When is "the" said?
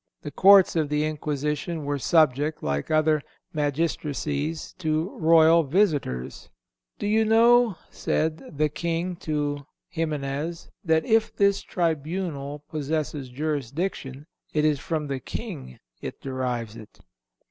0.23-0.31, 0.89-1.05, 8.57-8.67, 15.05-15.19